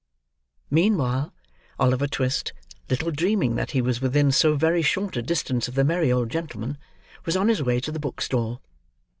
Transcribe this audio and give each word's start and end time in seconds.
Meanwhile, 0.71 1.31
Oliver 1.77 2.07
Twist, 2.07 2.53
little 2.89 3.11
dreaming 3.11 3.53
that 3.53 3.69
he 3.69 3.83
was 3.83 4.01
within 4.01 4.31
so 4.31 4.55
very 4.55 4.81
short 4.81 5.15
a 5.15 5.21
distance 5.21 5.67
of 5.67 5.75
the 5.75 5.83
merry 5.83 6.11
old 6.11 6.31
gentleman, 6.31 6.79
was 7.23 7.37
on 7.37 7.49
his 7.49 7.61
way 7.61 7.79
to 7.81 7.91
the 7.91 7.99
book 7.99 8.19
stall. 8.19 8.63